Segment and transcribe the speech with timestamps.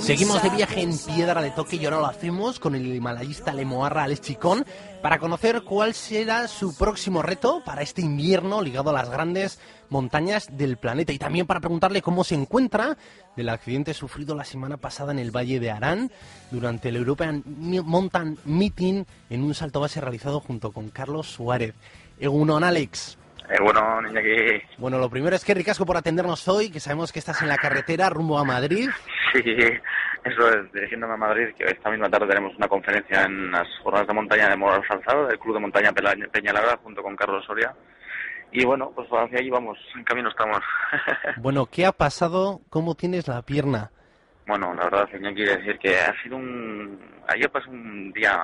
[0.00, 4.04] Seguimos de viaje en Piedra de Toque y ahora lo hacemos con el himalayista lemoarra
[4.04, 4.66] Alex Chicón
[5.02, 9.58] para conocer cuál será su próximo reto para este invierno ligado a las grandes
[9.88, 12.98] montañas del planeta y también para preguntarle cómo se encuentra
[13.36, 16.12] del accidente sufrido la semana pasada en el Valle de Arán
[16.50, 21.74] durante el European Mountain Meeting en un salto base realizado junto con Carlos Suárez.
[22.20, 23.18] Egunon, Alex.
[23.50, 24.62] Eh, bueno, niña que...
[24.78, 27.58] Bueno, lo primero es que ricasco por atendernos hoy, que sabemos que estás en la
[27.58, 28.88] carretera rumbo a Madrid.
[29.32, 29.42] Sí,
[30.24, 34.08] eso es, dirigiéndome a Madrid, que esta misma tarde tenemos una conferencia en las jornadas
[34.08, 37.74] de montaña de Moral Salzado, del Club de Montaña Peñalara, junto con Carlos Soria.
[38.50, 40.60] Y bueno, pues hacia allí vamos, en camino estamos.
[41.38, 42.60] bueno, ¿qué ha pasado?
[42.70, 43.90] ¿Cómo tienes la pierna?
[44.46, 46.98] Bueno, la verdad, señor, quiere decir que ha sido un...
[47.28, 48.38] Ayer pasó un día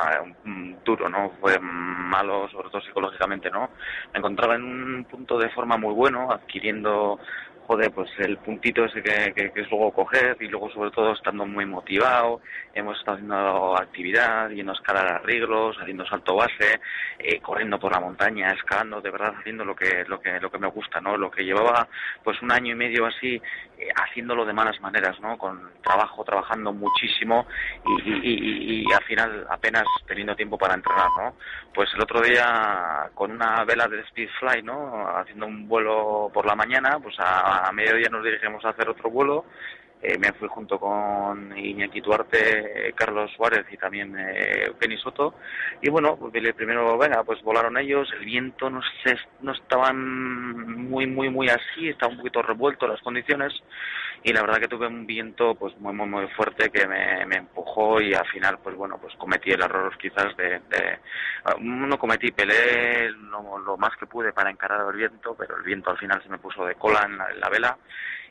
[0.84, 1.32] duro, ¿no?
[1.40, 3.70] Fue malo, sobre todo psicológicamente, ¿no?
[4.12, 7.18] Me encontraba en un punto de forma muy bueno, adquiriendo
[7.70, 11.46] joder, pues el puntito ese que, que, es luego coger y luego sobre todo estando
[11.46, 12.40] muy motivado,
[12.74, 16.80] hemos estado haciendo actividad, yendo a escalar arreglos, haciendo salto base,
[17.20, 20.58] eh, corriendo por la montaña, escalando, de verdad haciendo lo que, lo que, lo que
[20.58, 21.16] me gusta, ¿no?
[21.16, 21.86] Lo que llevaba
[22.24, 23.40] pues un año y medio así
[23.78, 25.38] eh, haciéndolo de malas maneras, ¿no?
[25.38, 27.46] Con trabajo, trabajando muchísimo
[27.86, 31.34] y, y, al final apenas teniendo tiempo para entrenar, ¿no?
[31.74, 35.08] Pues el otro día con una vela de Speedfly, ¿no?
[35.16, 39.10] Haciendo un vuelo por la mañana, pues a a mediodía nos dirigimos a hacer otro
[39.10, 39.44] vuelo.
[40.02, 45.34] Eh, me fui junto con Iñaki Duarte, Carlos Suárez y también eh, Penny Soto.
[45.82, 51.06] Y bueno, pues primero, venga, pues volaron ellos, el viento no, se, no estaban muy,
[51.06, 53.52] muy, muy así, estaba un poquito revuelto las condiciones.
[54.22, 57.36] Y la verdad que tuve un viento pues muy, muy, muy fuerte que me, me
[57.36, 60.60] empujó y al final, pues bueno, pues cometí el error quizás de...
[60.70, 60.98] de
[61.60, 65.90] no cometí, peleé lo, lo, más que pude para encarar el viento, pero el viento
[65.90, 67.78] al final se me puso de cola en la, en la vela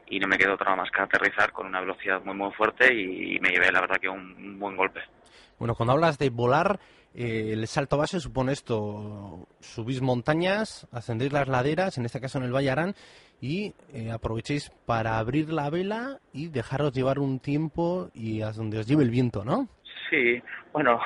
[0.10, 3.40] y no me quedó otra más que aterrizar con una velocidad muy muy fuerte y
[3.40, 5.02] me llevé la verdad que un, buen golpe.
[5.58, 6.80] Bueno, cuando hablas de volar,
[7.14, 12.46] eh, el salto base supone esto, subís montañas, ascendéis las laderas, en este caso en
[12.46, 12.96] el Valle Arán,
[13.42, 18.80] y eh, aprovechéis para abrir la vela y dejaros llevar un tiempo y a donde
[18.80, 19.68] os lleve el viento, ¿no?
[20.10, 20.42] Sí,
[20.74, 21.00] bueno,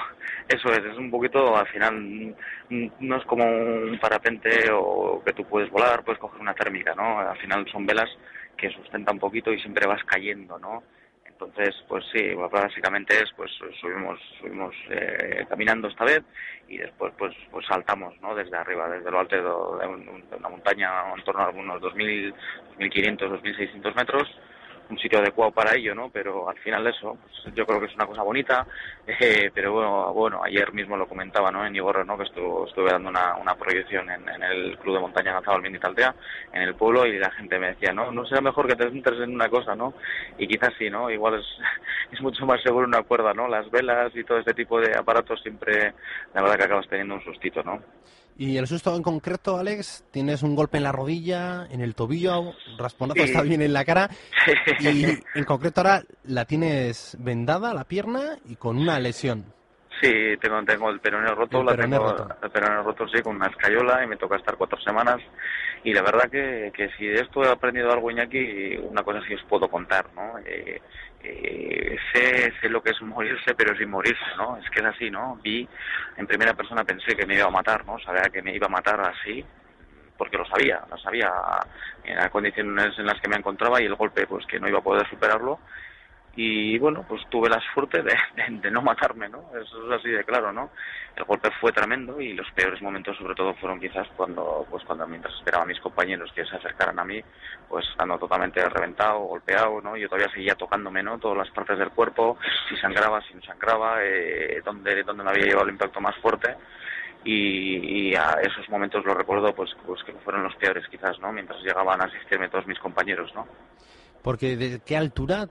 [0.48, 2.36] eso es, es un poquito, al final,
[3.00, 7.20] no es como un parapente o que tú puedes volar, puedes coger una térmica, ¿no?
[7.20, 8.10] Al final son velas
[8.58, 10.84] que sustenta un poquito y siempre vas cayendo, ¿no?
[11.26, 16.22] Entonces, pues sí, básicamente es, pues subimos, subimos eh, caminando esta vez
[16.70, 18.34] y después, pues, pues saltamos, ¿no?
[18.36, 22.34] Desde arriba, desde lo alto de, una montaña en torno a unos 2.000,
[22.80, 24.40] 2.500, 2.600 metros
[24.90, 26.10] un sitio adecuado para ello, ¿no?
[26.10, 28.66] Pero al final eso, pues, yo creo que es una cosa bonita,
[29.08, 31.66] eh, pero bueno, bueno, ayer mismo lo comentaba, ¿no?
[31.66, 32.18] En Igorre, ¿no?
[32.18, 36.16] Que estuve dando una, una proyección en, el Club de Montaña Lanzado al Taldea,
[36.52, 39.20] en el pueblo, y la gente me decía, no, no será mejor que te centres
[39.22, 39.94] en una cosa, ¿no?
[40.38, 41.10] Y quizás sí, ¿no?
[41.10, 41.46] Igual es,
[42.12, 43.48] es mucho más seguro una cuerda, ¿no?
[43.48, 45.94] Las velas y todo este tipo de aparatos siempre,
[46.34, 47.82] la verdad que acabas teniendo un sustito, ¿no?
[48.38, 52.54] Y el susto en concreto, Alex, tienes un golpe en la rodilla, en el tobillo,
[52.78, 54.10] rasponazo está bien en la cara.
[54.80, 55.06] Y
[55.36, 59.46] en concreto ahora la tienes vendada, la pierna, y con una lesión.
[60.02, 60.12] Sí,
[60.42, 62.28] tengo, tengo el peroné roto, el la tengo, roto.
[62.42, 65.22] el peroné roto sí, con una escayola y me toca estar cuatro semanas.
[65.84, 69.34] Y la verdad que, que si de esto he aprendido algo, Iñaki, una cosa sí
[69.34, 70.40] os puedo contar, ¿no?
[70.46, 70.82] Eh,
[71.24, 74.58] eh, sé, sé lo que es morirse, pero sin morirse, ¿no?
[74.58, 75.38] Es que es así, ¿no?
[75.44, 75.68] Vi,
[76.18, 78.00] en primera persona pensé que me iba a matar, ¿no?
[78.00, 79.44] Sabía que me iba a matar así,
[80.18, 81.30] porque lo sabía, lo sabía
[82.06, 84.80] en las condiciones en las que me encontraba y el golpe, pues que no iba
[84.80, 85.60] a poder superarlo
[86.36, 89.52] y bueno, pues tuve la suerte de, no matarme, ¿no?
[89.60, 90.72] Eso es así de claro, ¿no?
[91.16, 95.08] El golpe fue tremendo y los peores momentos sobre todo fueron quizás cuando, pues cuando
[95.08, 97.22] mientras esperaba a mis compañeros que se acercaran a mí,
[97.70, 99.96] pues estando totalmente reventado, golpeado, ¿no?
[99.96, 101.20] Yo todavía seguía tocándome, ¿no?
[101.20, 102.38] Todas las partes del cuerpo,
[102.68, 106.56] si sangraba, si no sangraba, eh, donde, donde me había llevado el impacto más fuerte
[107.24, 111.32] y, y, a esos momentos los recuerdo pues, pues que fueron los peores quizás, ¿no?
[111.32, 113.48] Mientras llegaban a asistirme todos mis compañeros, ¿no?
[114.24, 115.48] Porque ¿de qué altura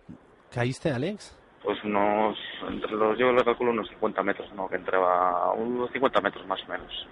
[0.53, 1.35] ¿Caíste, Alex?
[1.63, 2.37] Pues unos,
[3.17, 4.69] yo le calculo unos 50 metros, ¿no?
[4.69, 7.09] Que entraba, unos 50 metros más o menos.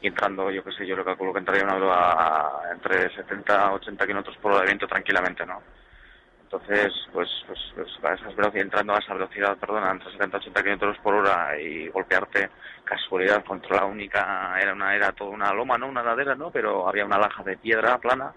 [0.00, 4.06] Y entrando, yo qué sé, yo le calculo que entraría una entre 70 a 80
[4.06, 5.60] kilómetros por hora de viento tranquilamente, ¿no?
[6.44, 10.40] Entonces, pues, pues, pues a esas velocidades, entrando a esa velocidad, perdona, entre 70 a
[10.40, 12.48] 80 kilómetros por hora y golpearte,
[12.84, 15.88] casualidad, contra la única, era una, era toda una loma, ¿no?
[15.88, 16.50] Una ladera, ¿no?
[16.50, 18.32] Pero había una laja de piedra plana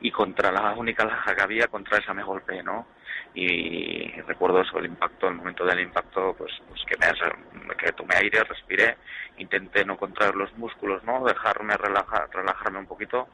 [0.00, 2.86] y contra la única laja que había, contra esa me golpeé, ¿no?
[3.34, 8.16] Y recuerdo eso, el impacto, el momento del impacto, pues, pues que, me, que tomé
[8.16, 8.96] aire, respiré,
[9.38, 11.24] intenté no contraer los músculos, ¿no?
[11.24, 13.28] Dejarme relajar, relajarme un poquito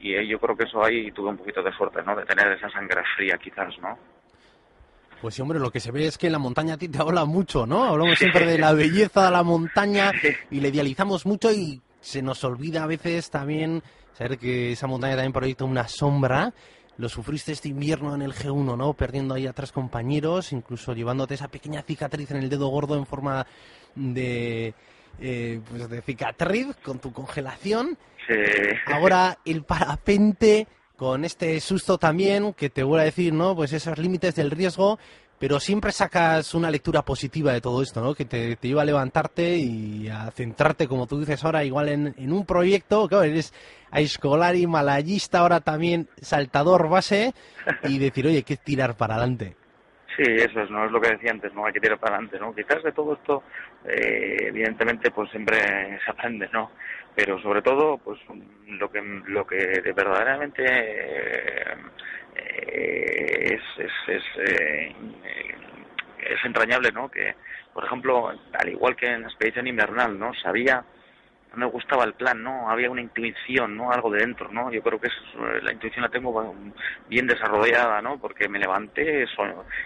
[0.00, 2.14] y yo creo que eso ahí tuve un poquito de suerte, ¿no?
[2.14, 3.98] De tener esa sangre fría quizás, ¿no?
[5.20, 7.24] Pues sí, hombre, lo que se ve es que la montaña a ti te habla
[7.24, 7.84] mucho, ¿no?
[7.84, 10.12] Hablamos siempre de la belleza de la montaña
[10.50, 13.82] y le idealizamos mucho y se nos olvida a veces también
[14.12, 16.52] saber que esa montaña también proyecta una sombra.
[16.98, 18.92] Lo sufriste este invierno en el G1, ¿no?
[18.92, 23.06] Perdiendo ahí a tres compañeros, incluso llevándote esa pequeña cicatriz en el dedo gordo en
[23.06, 23.46] forma
[23.94, 24.74] de,
[25.20, 27.96] eh, pues de cicatriz con tu congelación.
[28.86, 30.66] Ahora el parapente
[30.96, 33.54] con este susto también, que te voy a decir, ¿no?
[33.54, 34.98] Pues esos límites del riesgo,
[35.38, 38.14] pero siempre sacas una lectura positiva de todo esto, ¿no?
[38.14, 42.32] Que te, te lleva a levantarte y a centrarte, como tú dices ahora, igual en,
[42.32, 43.54] un proyecto, claro, eres
[43.90, 47.32] a escolar y malayista, ahora también saltador base,
[47.84, 49.54] y decir, oye, hay que tirar para adelante.
[50.16, 51.64] Sí, eso es, no es lo que decía antes, ¿no?
[51.64, 52.52] Hay que tirar para adelante, ¿no?
[52.52, 53.44] Quizás de todo esto,
[53.84, 55.58] eh, evidentemente, pues siempre
[56.04, 56.72] se aprende, ¿no?
[57.14, 58.18] Pero sobre todo, pues
[58.66, 60.64] lo que, lo que verdaderamente
[62.38, 64.94] es, es, es, eh,
[66.20, 67.10] es entrañable, ¿no?
[67.10, 67.34] Que,
[67.72, 70.34] por ejemplo, al igual que en la expedición invernal, ¿no?
[70.34, 70.84] Sabía
[71.54, 72.70] me gustaba el plan, ¿no?
[72.70, 73.90] Había una intuición, ¿no?
[73.90, 74.70] Algo de dentro, ¿no?
[74.70, 75.08] Yo creo que
[75.62, 76.54] la intuición la tengo
[77.08, 78.18] bien desarrollada, ¿no?
[78.18, 79.26] Porque me levanté,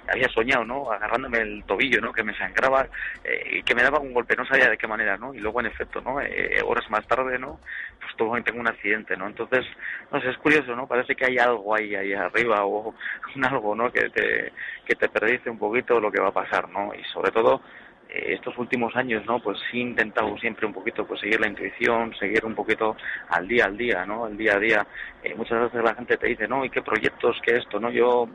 [0.09, 0.91] había soñado, ¿no?
[0.91, 2.13] Agarrándome el tobillo, ¿no?
[2.13, 2.87] Que me sangraba
[3.25, 5.35] eh, y que me daba un golpe, no sabía de qué manera, ¿no?
[5.35, 6.21] Y luego, en efecto, ¿no?
[6.21, 7.61] Eh, horas más tarde, ¿no?
[8.01, 9.27] Pues todo, tengo un accidente, ¿no?
[9.27, 9.65] Entonces,
[10.11, 10.87] no sé, es curioso, ¿no?
[10.87, 12.95] Parece que hay algo ahí, ahí arriba o
[13.37, 13.91] un algo, ¿no?
[13.93, 14.53] Que te,
[14.85, 16.93] que te perdice un poquito lo que va a pasar, ¿no?
[16.95, 17.82] Y sobre todo, eh,
[18.15, 19.41] estos últimos años, ¿no?
[19.41, 22.97] Pues sí he intentado siempre un poquito pues seguir la intuición, seguir un poquito
[23.29, 24.27] al día al día, ¿no?
[24.27, 24.87] El día a día.
[25.23, 26.65] Eh, muchas veces la gente te dice, ¿no?
[26.65, 27.91] ¿Y qué proyectos, qué esto, no?
[27.91, 28.29] Yo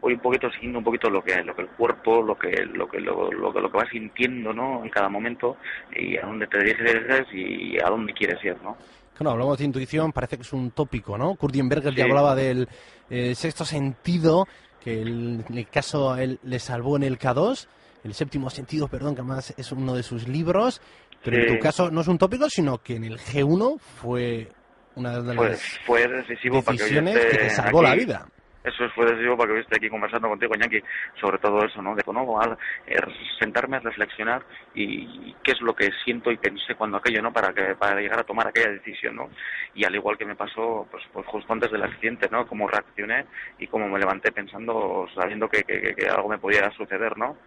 [0.00, 2.88] voy un poquito siguiendo un poquito lo que lo que el cuerpo, lo que lo
[2.88, 4.82] que lo, lo, lo que vas sintiendo, ¿no?
[4.82, 5.58] En cada momento
[5.94, 8.76] y a dónde te diriges y a dónde quieres ir, ¿no?
[9.18, 11.34] Bueno, hablamos de intuición, parece que es un tópico, ¿no?
[11.34, 12.66] Kurdienberger ya hablaba del
[13.10, 14.48] eh, sexto sentido,
[14.82, 17.68] que en el caso él le salvó en el K2
[18.04, 20.80] el séptimo sentido, perdón, que además es uno de sus libros,
[21.22, 24.48] pero en tu caso no es un tópico, sino que en el G1 fue
[24.94, 28.26] una de las fue, decisivo decisiones que, te salvó la vida.
[28.62, 30.82] Eso fue decisivo para que esté aquí conversando contigo, Ñaki,
[31.18, 31.94] sobre todo eso, ¿no?
[31.94, 32.42] De ¿no?
[32.86, 32.96] Eh,
[33.38, 34.42] sentarme a reflexionar
[34.74, 37.32] y, qué es lo que siento y pensé cuando aquello, ¿no?
[37.32, 39.30] Para que para llegar a tomar aquella decisión, ¿no?
[39.74, 42.46] Y al igual que me pasó, pues, pues justo antes del accidente, ¿no?
[42.46, 43.24] Cómo reaccioné
[43.58, 47.38] y cómo me levanté pensando, sabiendo que, que, que algo me podía suceder, ¿no?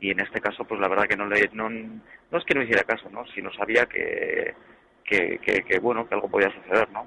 [0.00, 2.62] Y en este caso pues la verdad que no le no, no es que no
[2.62, 4.54] hiciera caso no sino sabía que
[5.04, 7.06] que, que, bueno que algo podía suceder no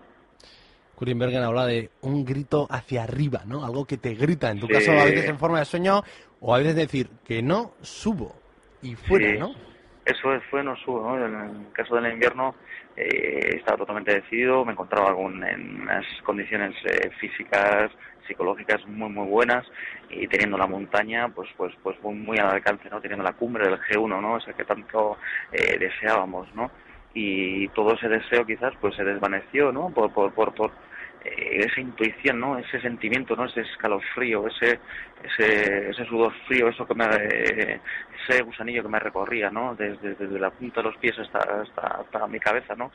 [0.95, 4.51] Kurenbergen habla de un grito hacia arriba no algo que te grita.
[4.51, 6.03] En tu caso a veces en forma de sueño
[6.39, 8.35] o a veces decir que no subo
[8.81, 9.72] y fuera no
[10.05, 12.55] eso fue no subo no en el caso del invierno
[12.95, 17.91] eh, estaba totalmente decidido me encontraba algún, en unas condiciones eh, físicas
[18.27, 19.65] psicológicas muy muy buenas
[20.09, 23.79] y teniendo la montaña pues pues pues muy, al alcance no teniendo la cumbre del
[23.79, 25.17] G1 no ese que tanto
[25.51, 26.69] eh, deseábamos no
[27.13, 30.71] y todo ese deseo quizás pues se desvaneció no por por por,
[31.23, 32.57] esa intuición, ¿no?
[32.57, 33.45] Ese sentimiento, ¿no?
[33.45, 34.79] Ese escalofrío, ese,
[35.23, 39.75] ese, ese sudor frío, eso que me, ese gusanillo que me recorría, ¿no?
[39.75, 42.91] Desde, desde la punta de los pies hasta, hasta, hasta mi cabeza, ¿no?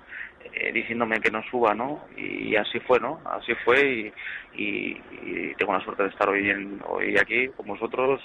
[0.53, 2.07] Eh, diciéndome que no suba, ¿no?
[2.17, 3.21] Y, así fue, ¿no?
[3.25, 4.13] Así fue
[4.55, 8.21] y, y, tengo la suerte de estar hoy, en, hoy aquí con vosotros,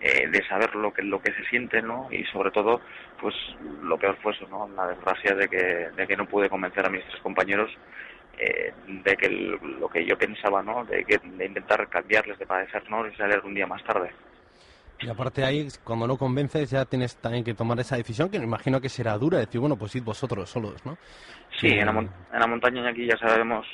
[0.00, 2.08] eh, de saber lo que, lo que se siente, ¿no?
[2.12, 2.80] Y sobre todo,
[3.20, 3.34] pues
[3.82, 4.68] lo peor fue eso, ¿no?
[4.76, 7.70] La desgracia de que, de que no pude convencer a mis tres compañeros
[8.38, 10.84] eh, de que lo que yo pensaba, ¿no?
[10.84, 13.06] De, que, de intentar cambiarles, de padecer, ¿no?
[13.06, 14.10] Y salir un día más tarde.
[15.00, 18.44] Y aparte ahí, cuando no convences, ya tienes también que tomar esa decisión, que me
[18.44, 20.98] imagino que será dura, decir, bueno, pues id vosotros solos, ¿no?
[21.56, 23.66] Sí, en, la, en la montaña aquí ya sabemos,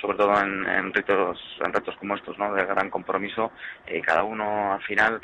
[0.00, 2.52] sobre todo en, en, retos, en retos como estos, ¿no?
[2.54, 3.52] De gran compromiso,
[3.86, 5.20] eh, cada uno al final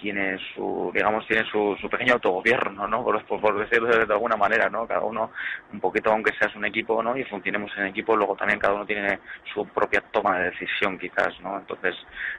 [0.00, 3.04] tiene su, digamos, tiene su, su pequeño autogobierno, ¿no?
[3.04, 4.86] Por, decirlo de, alguna manera, ¿no?
[4.86, 5.30] Cada uno,
[5.72, 7.16] un poquito, aunque seas un equipo, ¿no?
[7.16, 9.18] Y funcionemos en equipo, luego también cada uno tiene
[9.52, 11.58] su propia toma de decisión, quizás, ¿no?
[11.58, 11.94] Entonces,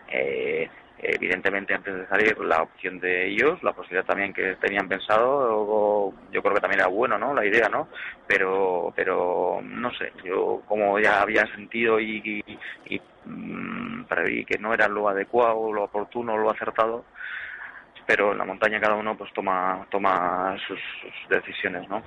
[0.10, 0.70] eh,
[1.04, 6.42] evidentemente antes de salir la opción de ellos, la posibilidad también que tenían pensado, yo
[6.42, 7.34] creo que también era bueno, ¿no?
[7.34, 7.88] La idea, ¿no?
[8.28, 14.06] Pero, pero no sé, yo como ya había sentido y, y, y, mm,
[14.46, 17.06] que no era lo adecuado, lo oportuno, lo acertado,
[18.06, 20.80] pero en la montaña cada uno pues toma, toma sus,
[21.30, 22.02] decisiones, ¿no?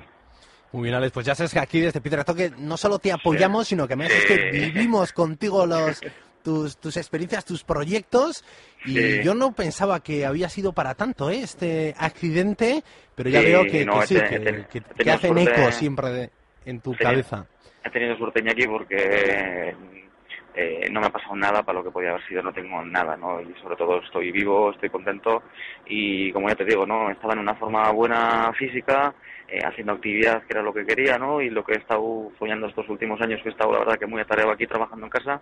[0.72, 3.68] Muy bien, Alex, pues ya sabes que aquí desde Peter que no solo te apoyamos,
[3.68, 6.00] sino que me dices que vivimos contigo los,
[6.42, 8.44] tus, tus experiencias, tus proyectos,
[8.84, 11.40] y yo no pensaba que había sido para tanto ¿eh?
[11.42, 12.82] este accidente,
[13.14, 16.30] pero ya veo que, sí, que, hacen eco siempre
[16.66, 17.46] en tu cabeza.
[17.84, 19.74] he tenido suerte aquí porque
[20.54, 23.16] eh, no me ha pasado nada para lo que podía haber sido, no tengo nada,
[23.16, 23.40] ¿no?
[23.40, 25.42] Y sobre todo estoy vivo, estoy contento
[25.86, 27.10] y como ya te digo, ¿no?
[27.10, 29.14] Estaba en una forma buena física,
[29.48, 31.40] eh, haciendo actividad que era lo que quería, ¿no?
[31.40, 34.06] Y lo que he estado follando estos últimos años, que he estado la verdad que
[34.06, 35.40] muy atareado aquí trabajando en casa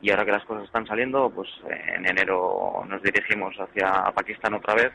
[0.00, 4.74] y ahora que las cosas están saliendo, pues en enero nos dirigimos hacia Pakistán otra
[4.74, 4.92] vez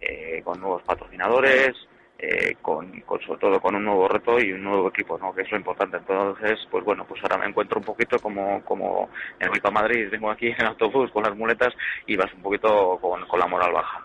[0.00, 1.74] eh, con nuevos patrocinadores,
[2.18, 2.90] eh, con,
[3.26, 5.34] sobre todo con un nuevo reto y un nuevo equipo, ¿no?
[5.34, 5.98] que es lo importante.
[5.98, 10.30] Entonces, pues bueno, pues ahora me encuentro un poquito como, como en mi Madrid, vengo
[10.30, 11.74] aquí en autobús con las muletas
[12.06, 14.02] y vas un poquito con, la moral baja.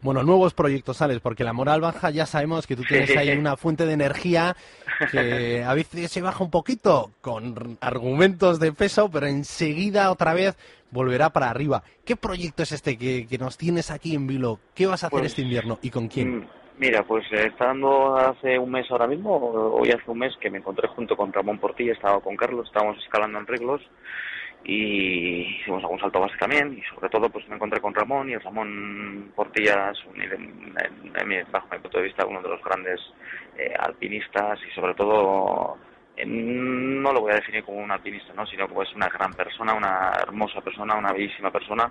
[0.00, 3.56] Bueno, nuevos proyectos, sales, porque la moral baja ya sabemos que tú tienes ahí una
[3.56, 4.54] fuente de energía
[5.10, 10.56] que a veces se baja un poquito con argumentos de peso, pero enseguida otra vez
[10.90, 11.84] volverá para arriba.
[12.04, 14.58] ¿Qué proyecto es este que, nos tienes aquí en Vilo?
[14.74, 16.40] ¿Qué vas a hacer pues, este invierno y con quién?
[16.40, 20.50] Mm, Mira, pues eh, estando hace un mes ahora mismo, hoy hace un mes que
[20.50, 23.80] me encontré junto con Ramón Portilla, estaba con Carlos, estábamos escalando en reglos
[24.64, 28.36] y hicimos algún salto base también y sobre todo pues me encontré con Ramón y
[28.36, 33.00] Ramón Portilla es bajo mi punto de vista uno de los grandes
[33.58, 35.76] eh, alpinistas y sobre todo
[36.24, 38.46] no lo voy a definir como un alpinista, ¿no?
[38.46, 41.90] sino como es una gran persona, una hermosa persona, una bellísima persona.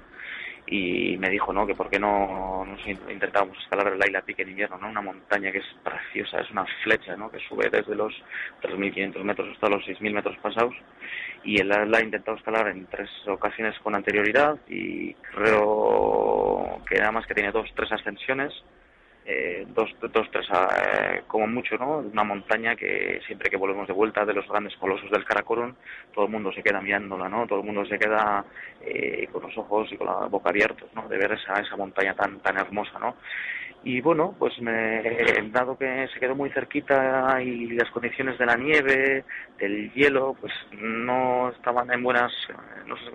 [0.66, 4.52] Y me dijo no que por qué no nos intentábamos escalar el Laila Peak en
[4.52, 8.14] invierno no una montaña que es preciosa es una flecha no que sube desde los
[8.62, 10.74] 3.500 metros hasta los 6.000 metros pasados.
[11.44, 17.12] Y él la ha intentado escalar en tres ocasiones con anterioridad y creo que nada
[17.12, 18.54] más que tiene dos tres ascensiones
[19.26, 22.00] eh, dos, dos, tres, eh, como mucho, ¿no?
[22.00, 25.74] Una montaña que siempre que volvemos de vuelta de los grandes colosos del Karakorum,
[26.14, 27.48] todo el mundo se queda mirándola, ¿no?
[27.48, 28.44] Todo el mundo se queda
[28.82, 31.08] eh, con los ojos y con la boca abiertos, ¿no?
[31.08, 33.16] De ver esa, esa montaña tan, tan hermosa, ¿no?
[33.86, 35.02] Y bueno, pues me,
[35.52, 39.26] dado que se quedó muy cerquita y las condiciones de la nieve,
[39.58, 42.32] del hielo, pues no estaban en buenas,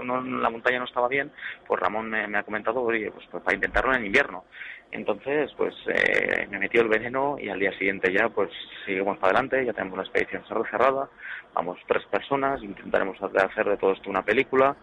[0.04, 1.30] no, la montaña no estaba bien,
[1.66, 4.44] pues Ramón me, ha comentado, oye, pues, pues para intentarlo en invierno.
[4.90, 8.50] Entonces, pues eh, me metió el veneno y al día siguiente ya, pues
[8.86, 11.08] seguimos para adelante, ya tenemos la expedición cerrada,
[11.54, 14.74] vamos tres personas, intentaremos hacer de todo esto una película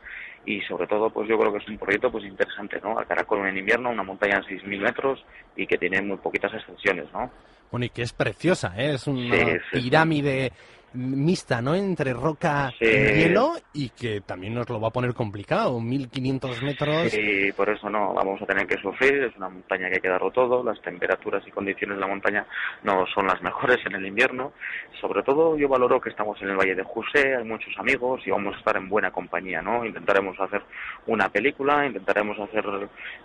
[0.45, 2.99] y sobre todo, pues yo creo que es un proyecto pues interesante, ¿no?
[2.99, 7.11] Al Caracol en invierno, una montaña de 6.000 metros y que tiene muy poquitas extensiones,
[7.11, 7.31] ¿no?
[7.71, 8.93] Bueno, y que es preciosa, ¿eh?
[8.93, 9.35] Es una
[9.71, 10.51] pirámide
[10.95, 11.75] mixta, ¿no?
[11.75, 17.11] Entre roca y hielo y que también nos lo va a poner complicado, 1500 metros.
[17.11, 20.09] Sí, por eso no, vamos a tener que sufrir, es una montaña que hay que
[20.09, 22.45] darlo todo, las temperaturas y condiciones de la montaña
[22.83, 24.53] no son las mejores en el invierno.
[24.99, 28.31] Sobre todo yo valoro que estamos en el Valle de José, hay muchos amigos y
[28.31, 29.85] vamos a estar en buena compañía, ¿no?
[29.85, 30.61] Intentaremos hacer
[31.07, 32.65] una película, intentaremos hacer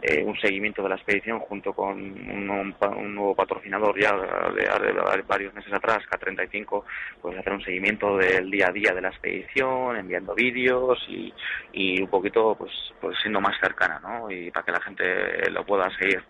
[0.03, 2.75] eh, un seguimiento de la expedición junto con un,
[3.15, 6.85] nuevo patrocinador ya de, varios meses atrás, K35,
[7.21, 11.33] pues hacer un seguimiento del día a día de la expedición, enviando vídeos y,
[11.73, 14.31] y un poquito pues, pues siendo más cercana, ¿no?
[14.31, 16.23] Y para que la gente lo pueda seguir.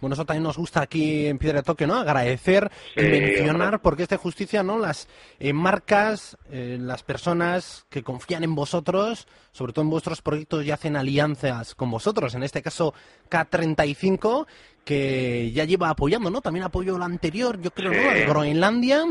[0.00, 1.96] Bueno, eso también nos gusta aquí en Piedra de Toque, ¿no?
[1.96, 4.78] Agradecer y mencionar, porque es de justicia, ¿no?
[4.78, 5.08] Las
[5.38, 10.70] eh, marcas, eh, las personas que confían en vosotros, sobre todo en vuestros proyectos y
[10.70, 12.34] hacen alianzas con vosotros.
[12.34, 12.94] En este caso,
[13.30, 14.46] K35,
[14.84, 16.40] que ya lleva apoyando, ¿no?
[16.40, 18.28] También apoyó la anterior, yo creo, ¿no?
[18.28, 19.04] Groenlandia.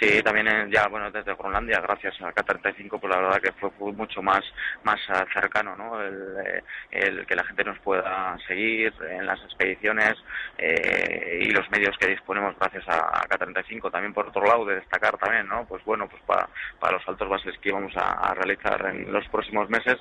[0.00, 4.22] Sí, también ya, bueno, desde Groenlandia, gracias a K35, pues la verdad que fue, mucho
[4.22, 4.42] más,
[4.82, 5.00] más
[5.32, 6.02] cercano, ¿no?
[6.02, 10.14] Eh, el, que la gente nos pueda seguir en las expediciones
[10.58, 13.90] eh, y los medios que disponemos gracias a, K35.
[13.90, 15.64] También, por otro lado, de destacar también, ¿no?
[15.64, 16.48] Pues bueno, pues para,
[16.80, 19.96] para los altos bases que íbamos a, realizar en los próximos meses,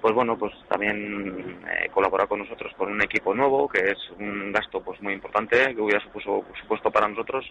[0.00, 4.52] pues bueno, pues también eh, colaborar con nosotros con un equipo nuevo, que es un
[4.52, 7.44] gasto pues muy importante, que hubiera supuesto, supuesto para nosotros.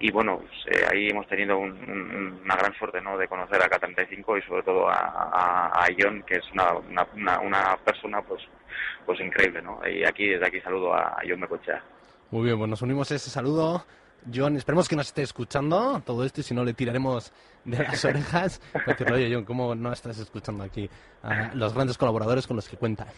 [0.00, 3.16] Y bueno, pues, eh, ahí hemos tenido una gran suerte ¿no?
[3.16, 6.74] de conocer a K35 y sobre todo a, a, John, que es una,
[7.14, 8.42] una, una, persona pues,
[9.06, 9.62] pues increíble.
[9.62, 9.80] ¿no?
[9.88, 11.82] Y aquí, desde aquí saludo a John Mecochea.
[12.30, 13.84] Muy bien, pues nos unimos a ese saludo.
[14.32, 17.32] John, esperemos que nos esté escuchando todo esto y si no le tiraremos
[17.64, 18.60] de las orejas.
[18.84, 20.88] Porque, oye, John, ¿cómo no estás escuchando aquí
[21.22, 23.08] a los grandes colaboradores con los que cuentas?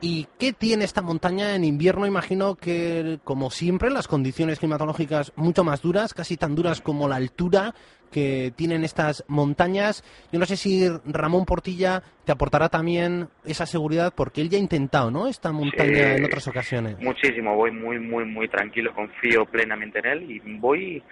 [0.00, 2.06] ¿Y qué tiene esta montaña en invierno?
[2.06, 7.16] Imagino que, como siempre, las condiciones climatológicas mucho más duras, casi tan duras como la
[7.16, 7.74] altura
[8.10, 10.04] que tienen estas montañas.
[10.32, 14.60] Yo no sé si Ramón Portilla te aportará también esa seguridad, porque él ya ha
[14.60, 15.26] intentado, ¿no?
[15.26, 16.98] Esta montaña en otras ocasiones.
[17.00, 21.02] Muchísimo, voy muy, muy, muy tranquilo, confío plenamente en él y voy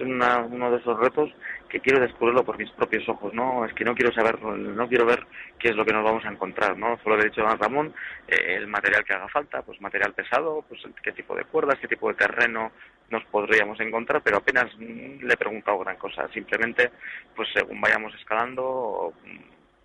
[0.00, 1.30] es uno de esos retos
[1.68, 3.64] que quiero descubrirlo por mis propios ojos, ¿no?
[3.64, 5.26] Es que no quiero saber, no quiero ver
[5.58, 6.98] qué es lo que nos vamos a encontrar, ¿no?
[7.02, 7.92] Solo he dicho a Ramón
[8.26, 11.88] eh, el material que haga falta, pues material pesado, pues qué tipo de cuerdas, qué
[11.88, 12.72] tipo de terreno
[13.10, 16.28] nos podríamos encontrar, pero apenas le he preguntado gran cosa.
[16.28, 16.90] Simplemente,
[17.34, 19.12] pues según vayamos escalando,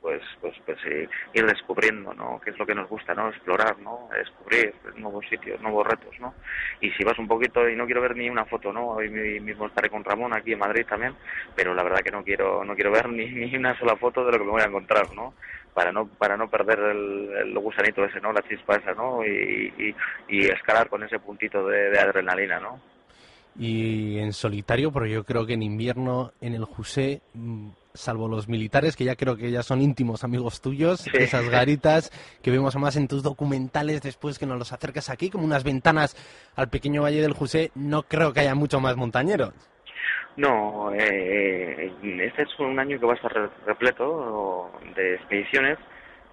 [0.03, 3.79] pues pues pues eh, ir descubriendo no qué es lo que nos gusta no explorar
[3.79, 6.33] no descubrir nuevos sitios nuevos retos no
[6.81, 9.65] y si vas un poquito y no quiero ver ni una foto no hoy mismo
[9.65, 11.15] estaré con Ramón aquí en Madrid también
[11.55, 14.33] pero la verdad que no quiero no quiero ver ni, ni una sola foto de
[14.33, 15.33] lo que me voy a encontrar no
[15.73, 19.95] para no para no perder el, gusanito ese no la chispa esa no y,
[20.27, 22.93] y, escalar con ese puntito de, de adrenalina no
[23.55, 28.47] y en solitario, pero yo creo que en invierno en el José mm, salvo los
[28.47, 32.95] militares, que ya creo que ya son íntimos amigos tuyos, esas garitas que vemos más
[32.95, 36.15] en tus documentales después que nos los acercas aquí, como unas ventanas
[36.55, 39.53] al pequeño valle del José, no creo que haya mucho más montañeros.
[40.35, 45.77] No, eh, este es un año que va a estar repleto de expediciones,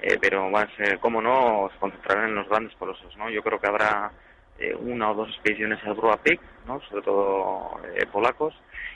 [0.00, 3.28] eh, pero más, eh, como no, se concentrarán en los grandes colosos, ¿no?
[3.28, 4.10] Yo creo que habrá
[4.58, 6.80] eh, una o dos expediciones al Brua Peak, ¿no?
[6.88, 7.78] Sobre todo
[8.10, 8.54] polacos,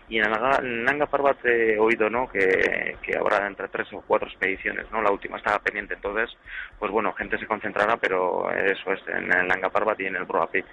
[0.09, 2.29] y en el Nanga Parbat he oído ¿no?
[2.29, 5.01] que, habrá entre tres o cuatro expediciones, ¿no?
[5.01, 6.31] La última estaba pendiente, entonces,
[6.79, 10.25] pues bueno, gente se concentrará, pero eso es en el Nanga Parbat y en el
[10.25, 10.67] Broa Peak.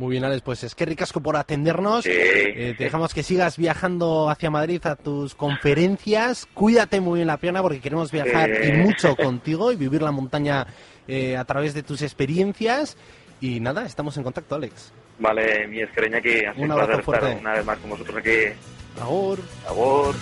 [0.00, 2.06] Muy bien, Alex, pues es que ricasco por atendernos.
[2.06, 6.46] Eh, te dejamos que sigas viajando hacia Madrid a tus conferencias.
[6.54, 10.66] Cuídate muy bien la pierna porque queremos viajar y mucho contigo y vivir la montaña
[11.06, 12.96] eh, a través de tus experiencias.
[13.42, 14.90] Y nada, estamos en contacto, Alex.
[15.20, 16.42] Vale, mi esquereña aquí.
[16.56, 17.36] Un abrazo fuerte.
[17.38, 18.52] una vez más con vosotros aquí.
[19.00, 19.38] Agur.
[19.68, 20.14] Agur.